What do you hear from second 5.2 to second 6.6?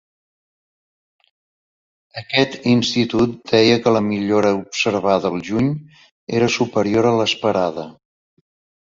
al juny era